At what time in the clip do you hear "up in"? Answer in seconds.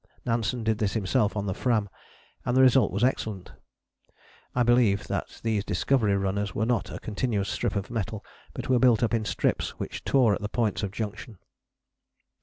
9.03-9.25